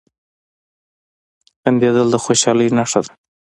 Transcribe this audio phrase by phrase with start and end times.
[1.61, 3.13] •خندېدل د خوشحالۍ نښه ده.